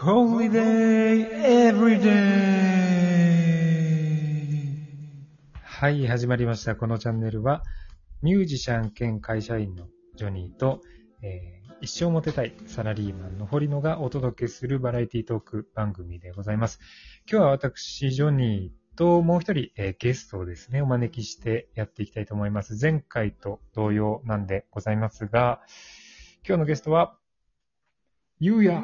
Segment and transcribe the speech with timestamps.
[0.00, 1.26] Holiday
[1.72, 2.08] Everyday!
[5.64, 6.76] はい、始まりました。
[6.76, 7.64] このチャンネルは、
[8.22, 10.82] ミュージシャン兼会社員のジョニーと、
[11.20, 16.78] えー一生モテたいサラリーマンの堀野がお届けするバラエティトーク番組でございます。
[17.28, 22.78] 今日は私、ジョニーともう一人、えーゲストをですね、お招きしてやっていきたいと思います。
[22.80, 25.60] 前回と同様なんでございますが、
[26.46, 27.16] 今日のゲストは、
[28.38, 28.80] ゆうや。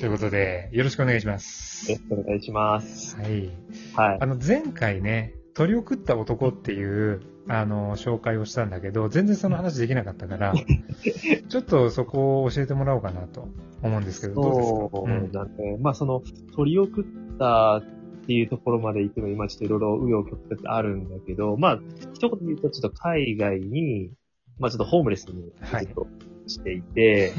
[0.00, 1.92] ということで、よろしくお願いします。
[1.92, 3.16] よろしくお願いします。
[3.18, 3.50] はい。
[3.94, 4.18] はい。
[4.18, 10.54] あの、前回ね、鳥を食った男っていう、あの、紹介をしたんだけど、全然その話できなかったから、
[11.50, 13.48] ちょっとそこを教えてもらおうかなと
[13.82, 14.78] 思うんですけど、どうですか？
[14.90, 16.22] そうなんで、まあその、
[16.56, 17.04] 鳥を食っ
[17.38, 17.82] たっ
[18.26, 21.80] ていうところまで行くのに、今ちょっといろいろ紆余曲折あるんだけど、まあ、
[22.14, 24.12] 一言で言うとちょっと海外に、
[24.58, 26.06] まあちょっとホームレスにはいずっと
[26.50, 27.32] していて、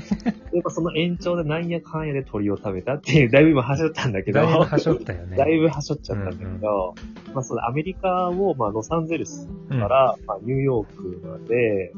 [0.51, 5.37] でまあその延長でなんやかんやで鳥を食べたっていう、だいぶ今はしょったんだけど、だいぶはしょったよね。
[5.37, 6.95] だいぶはしょっちゃったんだけど、
[7.33, 11.93] まあそのアメリカを、まあロサンゼルスから、まあ、ニューヨークまで、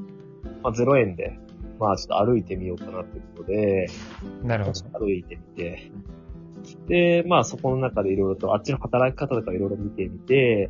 [0.62, 1.38] まあ、0円で、
[1.80, 3.88] まあ、ちょっと歩いてみようかなっていうことで、
[4.42, 4.48] うん。
[4.48, 4.88] なるほどちょ。
[4.88, 5.92] っと歩いてみて、
[6.88, 10.70] で、まあ、そこの中でいろいろと、あっちの働き方とかいろいろ見てみて、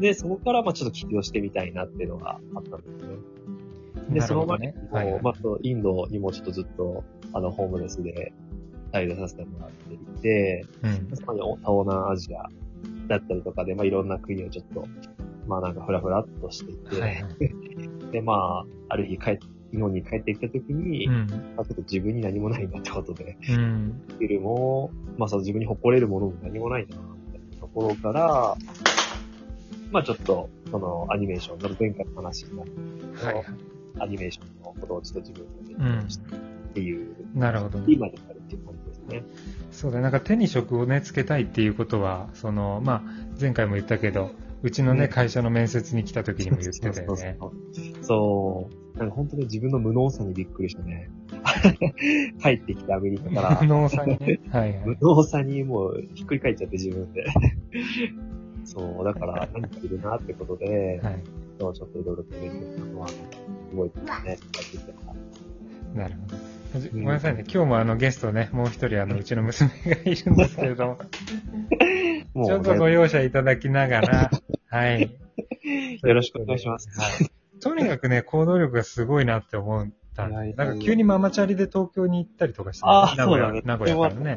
[0.00, 3.16] で、そこから、まあ、ちょっと起業してみたいなっていうのがあったんですね。
[4.10, 4.72] で、なその前にも、。
[4.90, 8.32] はいはいまあ、インドにもちょっとずっと、あの、ホームレスで
[8.92, 11.16] 滞在させてもらっていて、うん。
[11.16, 12.48] そこに東南アジア
[13.08, 14.86] だったりとかで、まあ、いろんな国をちょっと、
[15.46, 17.34] まあ、なんかふらふらっとしていて、はいはい。
[18.12, 19.38] で、まあ、ある日帰っ
[19.74, 21.26] 日本に帰ってきた時に、うん。
[21.56, 24.02] まあ、ちょっと自分に何もないんだってことで、うん。
[24.08, 28.56] スキルも、まあ、その自分に誇れるものも何もないな、みたいなところから、
[29.90, 32.70] まあ、ちょっと、その、アニメーション、前回の話になる
[33.14, 33.44] はいはい。
[33.98, 36.38] アニメーションのことをちょっと自分でうん勉強してっ
[36.74, 37.84] ていう、なるほどね。
[37.88, 39.22] 今になるっていう感じですね。
[39.70, 40.02] そうだね。
[40.02, 43.02] なんか手に職をね、つけたいっていうことは、その、まあ、
[43.40, 47.36] 前回も言ったけど、うちのね、うん会社の面接に来た時にも言ってたよそうね。
[47.38, 48.98] そうそうそう。
[48.98, 51.10] なんか本当に自分の無能さにびっくりしたね。
[52.42, 53.66] 帰ってきてアメリカから無。
[53.66, 54.40] 能さんね。
[54.50, 54.96] はいはい 無。
[55.00, 57.24] 能さにもうひっくり返っちゃって自分で。
[58.64, 61.22] そう、だから何かいるなってことで、はい。
[61.60, 63.06] そうちょっといろいろと勉強したのは、
[63.74, 64.22] すごいてきたか
[65.94, 66.14] らなる
[66.72, 66.88] ほど。
[66.92, 67.44] ごめんなさいね。
[67.52, 70.98] 今日もあのゲストね、もう一人あの、うちの娘がいるんですけれども、
[72.34, 74.30] もうちょっとご容赦いただきながら、
[74.68, 75.02] はい。
[76.02, 76.88] よろしくお願いします。
[77.00, 77.30] はい。
[77.60, 80.52] とにかくね、行動力がすごいなって思ったんで。
[80.54, 83.62] なんか急にママチャリで東京に行ったりとかして、ああ、名古屋。
[83.64, 84.36] 名古屋からね。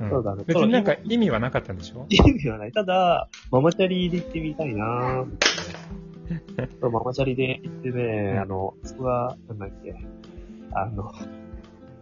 [0.00, 0.42] うんそうだね。
[0.44, 2.06] 別になんか意味はなかったんでしょ？
[2.08, 2.72] 意味はない。
[2.72, 5.26] ただ、ママチャリで行ってみたいなぁ。
[6.80, 9.94] そうママチャリで行ってね、あの、そこが、なんだっけ、
[10.72, 11.12] あの、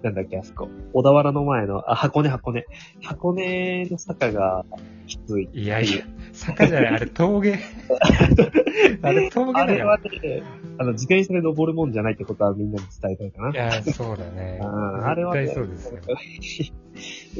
[0.02, 0.68] なんだっけ、あそこ。
[0.94, 2.64] 小田原の前の、あ、箱根、箱根。
[3.02, 4.64] 箱根の坂が
[5.06, 5.48] きつい。
[5.52, 7.58] いやいや、坂じゃない、あれ峠。
[9.02, 9.98] あれ峠だよあれは。
[9.98, 10.42] ね、
[10.78, 13.50] あの、自転車で登るもんじゃないってことはみんなに伝えたいかな。
[13.50, 14.58] いや、そうだね。
[14.64, 16.00] うんあれはね絶対そうですよ。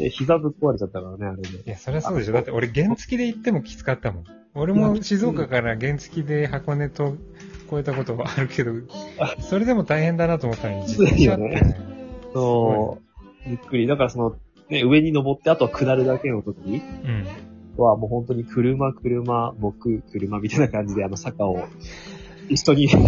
[0.03, 1.49] で膝ぶっ壊れちゃったからね、あれで。
[1.49, 2.33] いや、そりゃそうでしょ。
[2.33, 4.25] だって俺原付で行ってもきつかったもん。
[4.55, 7.17] 俺も静岡から原付で箱根と
[7.67, 8.73] 越えたことはあるけど、
[9.41, 11.77] それでも大変だなと思ったのに、自転車ってね。
[12.33, 12.99] そ
[13.47, 13.87] う、びっくり。
[13.87, 14.37] だからその、
[14.69, 17.27] ね、上に登って、あとは下るだけの時うん。
[17.77, 21.65] はもう本当に車、車、僕、車みたいな感じであの坂を
[22.49, 22.99] 一緒に危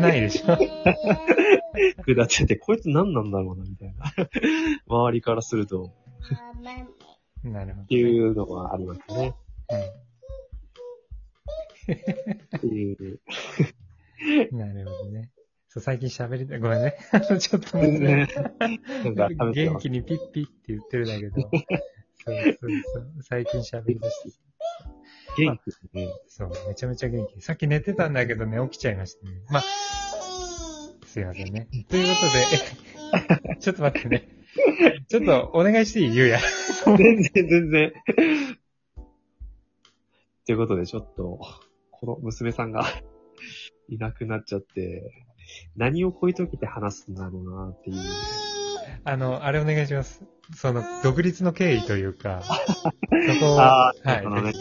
[0.00, 0.56] ないでしょ。
[2.06, 4.04] 下ってて、こいつ何なんだろうな、みたいな。
[4.86, 5.90] 周りからすると、
[7.42, 7.82] なるほど。
[7.84, 9.34] っていうのがありましたね。
[11.92, 13.20] っていう。
[14.52, 14.58] うん。
[14.58, 15.30] なるほどね。
[15.68, 16.60] そう、最近喋りたい。
[16.60, 16.96] ごめんね。
[17.12, 18.26] あの、ちょっと待って。
[19.66, 21.40] 元気にピッピッって言ってるんだけど。
[21.42, 21.52] そう
[22.24, 23.22] そうそう。
[23.22, 24.30] 最近喋り出して。
[25.38, 26.08] 元気ですね。
[26.26, 27.40] そう、めちゃめちゃ元気。
[27.40, 29.32] さっき寝てたんだけどね、起きちゃいましたね。
[29.48, 29.62] まあ、
[31.06, 31.68] すいませんね。
[31.88, 32.26] ということ
[33.38, 34.28] で、え ちょっと待ってね。
[35.08, 36.16] ちょっとお願いしていい？
[36.16, 36.40] ゆうや。
[36.84, 37.92] 全然、全然。
[40.46, 41.40] ということで、ちょっと、
[42.00, 42.84] この娘さんが
[43.88, 45.12] いなくなっちゃって、
[45.76, 47.96] 何をこういう時って話すんだろうなっていう。
[49.04, 50.24] あの、あれお願いします。
[50.54, 54.52] その、独立の経緯というか、 そこを、はいあのね、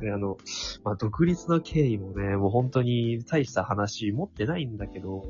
[0.00, 0.36] であの、
[0.84, 5.22] まあ、独立の経緯もね、もう本当に大した話持ってないんだけど、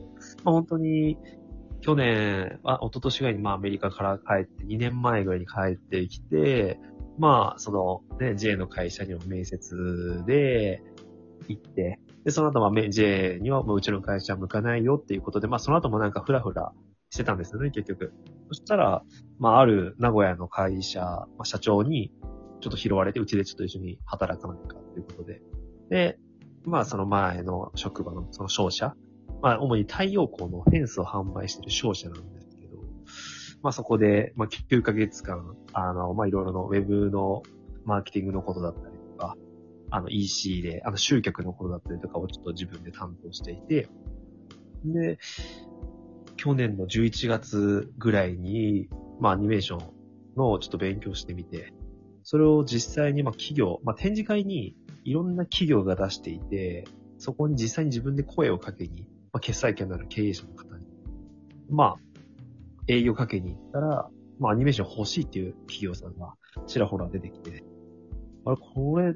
[0.44, 1.18] まあ、本当に、
[1.82, 6.80] 去年、あ、一昨年ぐらいにまあアメリカから帰って、2年前ぐらいに帰ってきて、
[7.18, 10.82] まあ、そのね、J の会社にも面接で
[11.48, 16.72] 行って、で、その後まあ、め J にはもううちの会社は向かないよっていうことで、まあ、その後もなんかふらふら
[17.10, 18.12] してたんですよね、結局。
[18.48, 19.02] そしたら、
[19.38, 22.12] まあ、ある名古屋の会社、まあ、社長に、
[22.60, 25.40] ちょっと拾われて、うちでちょっと一緒に働かないかということで。
[25.90, 26.18] で、
[26.64, 28.96] まあ、その前の職場のその商社、
[29.40, 32.78] まあ、主に太陽光のフェンスを販売してる商社なんですけど、
[33.62, 37.42] まあ、そこで、まあ、9ヶ月間、あの、まあ、いろいろのウェブの
[37.84, 38.95] マーケティングのことだったり、
[39.90, 43.88] あの EC で、あの集客のことだったりとかをちょっと自分で担当していて、
[44.84, 45.18] で、
[46.36, 48.88] 去年の11月ぐらいに、
[49.20, 49.78] まあアニメーション
[50.36, 51.72] のちょっと勉強してみて、
[52.22, 56.86] それを実際にまあ企業、まあ展示会にいろんな企業が出していて、
[57.18, 60.84] そこに実際に自分で声をかけに、まあ決済権のある経営者の方に、
[61.70, 61.96] まあ
[62.88, 66.34] 営業かけに行ったら、まあアニメーション欲しいっていう企業さんが
[66.66, 67.64] ちらほら出てきて、
[68.44, 69.14] あれ、これ、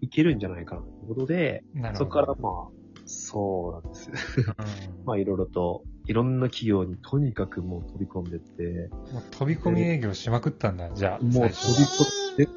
[0.00, 1.64] いけるんじゃないかなということで。
[1.94, 4.10] そこからまあ、そうなんです。
[4.10, 11.24] うん まあいろいろと、いろんな企業にとにかくもう飛び込んでって、もう飛び込み営業しまくったんだ、じゃあ。
[11.24, 12.48] もう飛び込んで、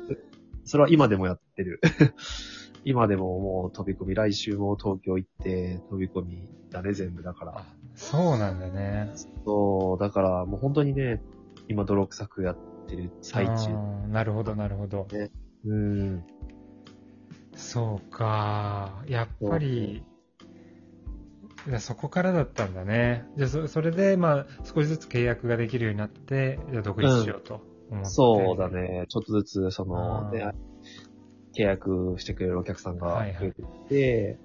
[0.66, 1.80] それは今でもやってる。
[2.84, 7.58] 今でももう飛び込み、来週も東京行って飛び込みだね、全部だから。
[7.58, 7.66] あ
[7.96, 9.12] そうなんだね。
[9.46, 11.22] そう、だからもう本当にね、
[11.68, 12.58] 今泥臭くやっ
[12.88, 13.70] てる最中。
[14.10, 15.08] なるほど、なるほど。
[15.66, 16.24] うん。
[17.72, 19.02] そうか。
[19.08, 20.04] やっぱり、
[21.70, 23.26] いやそこからだったんだね。
[23.38, 28.10] じゃあそ、それで、まあ、少しずつ契約ができるようになって、じゃあ独立しようと思って。
[28.10, 28.68] そうだ。
[28.68, 29.06] ね。
[29.08, 30.30] ちょっとずつ、その、
[31.56, 34.40] 契約してくれるお客さんがはいはい増えてきて、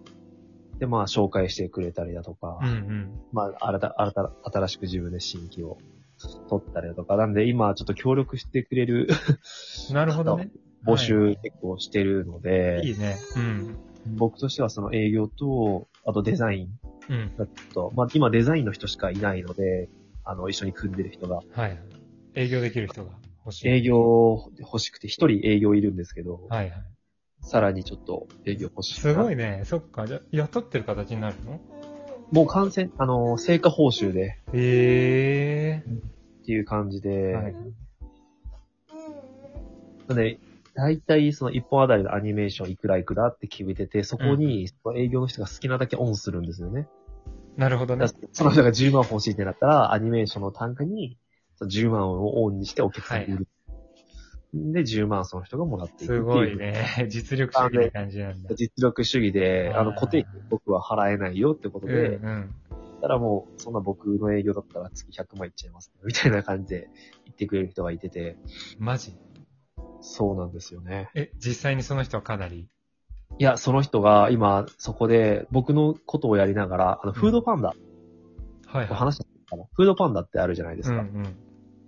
[0.79, 3.20] で、まあ、紹介してくれたりだとか、うんうん。
[3.32, 5.79] まあ、新た、新た、新しく自分で新規を
[6.49, 9.08] 取ったりだとか、なんで今ちょっと協力してくれる
[9.90, 10.49] なるほどね。
[10.87, 13.17] 募集結構してるので、いいね。
[13.37, 13.77] うん。
[14.17, 16.69] 僕としてはその営業と、あとデザイン
[17.09, 17.37] うん。
[17.37, 19.88] だと、まあ今デザインの人しかいないので、
[20.25, 21.79] あの、一緒に組んでる人が、はい。
[22.35, 23.12] 営業できる人が
[23.44, 23.69] 欲しい。
[23.69, 26.85] 営業欲しくて、一人営業いるんですけど、はいはい。
[27.41, 29.00] さらにちょっと営業欲しい。
[29.00, 29.62] すごいね。
[29.65, 30.06] そっか。
[30.06, 31.61] じゃあ、雇ってる形になるの？
[32.32, 37.43] もう完全、あの、成果報酬でへえっていう感じで、ー。
[37.43, 37.55] はい。
[40.09, 40.41] なんで、
[40.76, 46.87] 大体その一本あたりのアニメーションいくらいくらって決めてて、そこにその営業の人が好きなだけオンするんですよね。
[47.56, 48.12] なるほどねだ。
[48.12, 51.17] からその人が10万欲しいってなったら、アニメーションの単価に
[51.56, 53.49] その10万をオンにしてお客さんに売る。
[54.52, 56.20] で、10万その人がもらっていくっていう。
[56.20, 56.84] すごいね。
[57.08, 58.55] 実力主義な感じなんだ。
[58.55, 62.55] 実力主義で、あの、固定費僕は払えないよってことうんで、うん。
[63.00, 66.90] たらもう、そんな僕の営業だったら月100万いっちゃいます、みたいな感じで
[67.25, 68.37] 言ってくれる人がいてて、
[68.79, 69.17] マジ？
[70.08, 71.11] そうなんですよね。
[71.14, 72.69] え、実際にその人はかなり？
[73.38, 77.75] いや、その人が今、そこで僕のことをやりながら、あの、フードパンダ、は
[78.75, 78.87] いはい。
[78.87, 80.97] 話したかな、フードパンダってあるじゃないですか。
[80.97, 81.37] うんうん。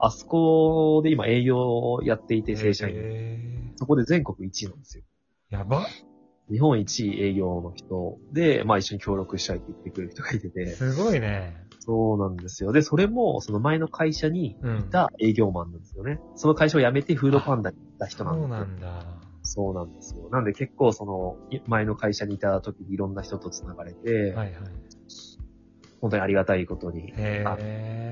[0.00, 2.96] あそこで今営業をやっていて、正社員。
[2.96, 5.04] へそこで全国1位なんですよ。
[5.52, 5.86] ーやば。
[6.50, 11.67] 日本一位営業の人で、まあ一緒に協力したいって言ってくれる人がいてて、すごいね。
[11.88, 12.70] そうなんですよ。
[12.72, 16.20] で、それも、その前の会社にうんいた営業マンなんですよね。
[16.34, 18.90] その会社を辞めてフードパンダに行った人そうなんですよ。
[18.90, 19.04] なんだ。
[19.42, 20.28] そうなんですよ。
[20.30, 24.54] なんで結構その、い前の会社にいた時にいろんな人と繋がれて、はいはい。
[26.02, 27.10] 本当にありがたいことに。
[27.16, 27.46] へ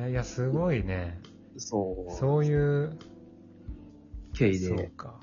[0.07, 1.21] え、いや、すごいね。
[1.59, 2.13] そう。
[2.15, 2.99] そういう、
[4.33, 5.21] 経緯そうで、か。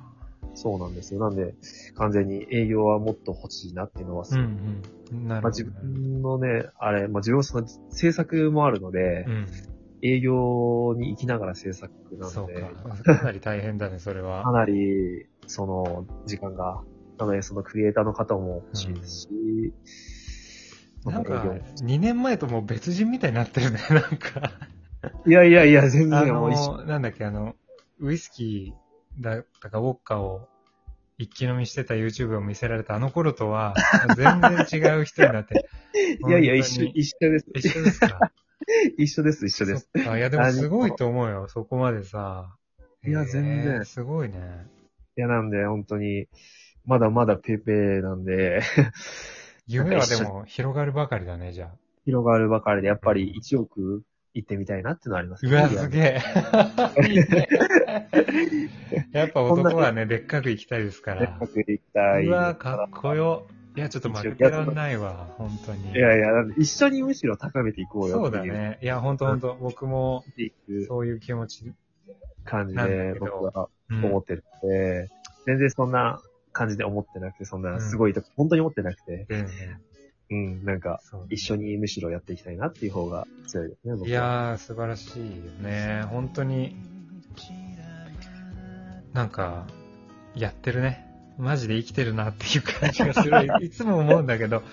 [0.55, 1.19] そうなんですよ。
[1.19, 1.55] なんで、
[1.95, 4.81] 完全に営業はもっと欲しいなっていうのはすうごい、ん
[5.11, 5.27] うん。
[5.27, 5.51] なるまあ。
[5.51, 9.47] 自分のね、あれ、まあ、自分はその制作もあるので、うん。
[10.03, 13.15] 営業に行きながら制作なので、そうか。
[13.17, 14.51] かなり大変だね、それはか。
[14.51, 16.83] なり、その、時間が、
[17.17, 19.73] なので、そのクリエイターの方も欲しいですし、
[21.05, 21.51] なんか営業、
[21.85, 24.51] 2年前ともう別人みたいになってるね、なんか。
[25.25, 26.77] いやいやいや、全あ然もう一緒。
[26.77, 27.55] の、なんだっけ、あの、
[27.99, 28.82] ウイスキー
[29.19, 30.47] だったか、ウォッカを
[31.17, 33.73] 一気飲みしてた YouTube を見せられたあの頃とは、
[34.17, 35.69] 全然違う人になって。
[36.27, 37.45] いやいや、一緒、に一緒です。
[37.53, 38.19] 一緒ですか？
[38.97, 39.89] 一緒です、一緒です。
[39.95, 42.55] そっかいや、でもすごいと思うよ、そこまでさ。
[43.05, 44.67] いや全然すごいね。
[45.17, 46.27] いや、なんで、本当に、
[46.85, 48.61] まだまだペーペーなんで、
[49.67, 51.75] 夢はでも広がるばかりだね、じゃあ。
[52.05, 54.03] 広がるばかりで、やっぱり1億
[54.33, 56.21] 行ってみたいなってのはありますうわ、すげえ。
[59.11, 61.27] やっぱ男はね、でっかく行きたいですから。
[61.39, 62.25] 高く行きたい。
[62.25, 63.47] うわ、かっこよ。
[63.75, 65.91] いや、ちょっと負けらんないわ、本当に。
[65.91, 68.31] いやいや、一緒にむしろ高めていこうよそう。
[68.31, 68.77] だね。
[68.81, 70.23] いや、本当本当僕も
[70.87, 71.73] そういう気持ち。
[72.45, 75.09] 感じで僕はうん思ってるので、
[75.45, 76.21] 全然そんな
[76.51, 79.47] 感じで思ってなくて、そんなすごいと、本当に思ってなくて、うん
[80.29, 84.09] うん、なんか、一緒にむしろやっていきたいなっていう方が強いですね。
[84.09, 85.25] いやー、素晴らしいよ
[85.61, 86.03] ね。
[86.09, 86.75] 本当に、
[89.13, 89.65] なんか、
[90.35, 91.07] やってるね。
[91.37, 93.47] マジで生きてるなっていう感じがする。
[93.65, 94.63] いつも思うんだけど、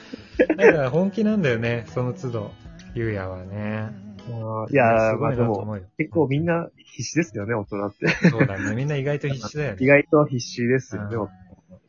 [0.56, 2.50] なんか本気なんだよね、その都度、
[2.94, 3.90] ゆうやはね。
[4.70, 5.78] いやー、まあでも。
[5.99, 8.09] 結構みんな必死ですよね、大人って。
[8.28, 8.75] そうだね。
[8.75, 9.87] みんな意外と必死だよ意ね。
[10.09, 11.16] 外と必死ですよね、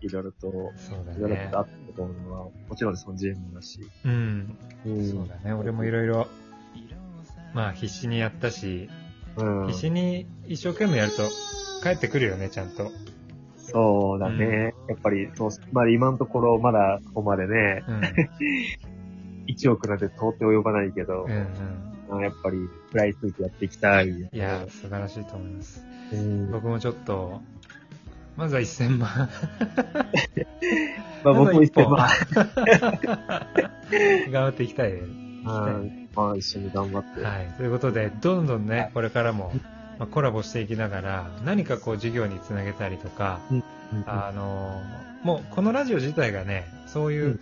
[0.02, 1.62] いろいろと、そうだいろいろねとあ。
[1.64, 3.80] ったと思うのは、もちろんそのジェームだし。
[4.06, 4.58] うん。
[4.86, 5.54] うんそうだね。
[5.54, 6.28] 俺もいろいろ、
[7.54, 8.90] まあ必死にやったし、
[9.38, 9.68] うん。
[9.68, 11.24] 必死に一生懸命やると
[11.84, 12.92] 帰ってくるよね、ちゃんと。
[13.58, 14.74] そうだね。
[14.90, 18.02] やっぱり、そう、まあ今のところまだここまでね、うん。
[19.48, 21.48] 1億なんて到底及ばないけどう、んうん。
[22.10, 22.58] まあやっぱり
[22.92, 24.10] 食らいついてやっていきたい。
[24.10, 25.84] いや、素晴らしいと思います。
[26.14, 27.42] うん、僕もちょっと、
[28.36, 29.30] まずは1000万。
[31.24, 32.10] まあ僕も一ままあ、
[34.32, 35.31] 頑張っていきたいね。
[35.44, 37.22] はいまあ一緒に頑張って。
[37.22, 37.48] はい。
[37.58, 39.54] ということで、どんどんね、これからも、
[39.98, 43.64] まあ、コラボしていきながら、何かこう授業につなげたりとか、うん
[44.06, 47.40] あのーもうこのラジオ自体がね、そういう、うん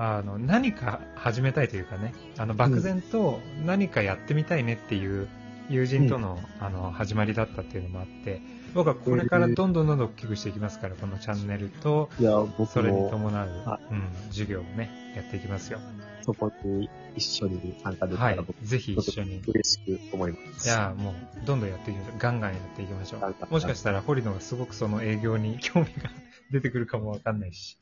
[0.00, 5.26] あの、何か始めたいというかね、あの、漠然と何かやってみたいねっていう
[5.68, 8.40] 友人との、あの、始まりだったっていうのもあって、
[8.74, 15.80] 僕はこれからどんどんどんどん大きくしていきますから、このチャンネルと、いや、僕それにも伴うは、うん、授業をね、やっていきますよ。
[16.22, 18.38] そこに一緒に参加できたはい。
[18.62, 19.40] ぜひ一緒に。
[19.46, 20.68] 嬉しく思います。
[20.68, 22.18] いやもう、どんどんやっていきましょう。
[22.18, 23.52] ガンガンやっていきましょう。
[23.52, 26.10] もしかしたら、堀野がすごくその営業に 興味が
[26.50, 27.78] 出てくるかもわかんないし。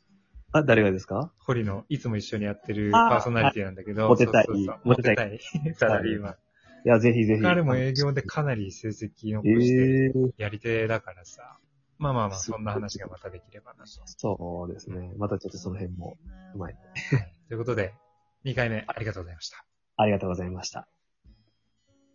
[0.52, 1.32] あ、誰がですか？
[1.38, 4.46] 堀野、いつも一緒にやってるパーソナリティなんだけど、モテたい
[4.84, 5.40] モテたい。
[5.74, 6.34] サラリーマン。
[6.86, 7.42] いや、ぜひぜひ。
[7.42, 11.58] 彼も営業でかなり成績残えして、えやり手だからさ。
[11.98, 13.90] まあまあまあ、そんな話がまたできればなと。
[13.90, 15.12] そうですね。
[15.18, 16.16] またちょっとその辺も
[16.54, 16.76] うまい
[17.48, 17.92] ということで、
[18.44, 19.64] 2回目ありがとうございました。
[19.96, 20.86] ありがとうございました。